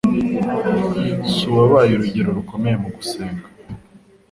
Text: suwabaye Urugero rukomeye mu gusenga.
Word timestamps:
suwabaye 1.33 1.91
Urugero 1.93 2.29
rukomeye 2.37 2.75
mu 2.83 2.89
gusenga. 2.95 3.45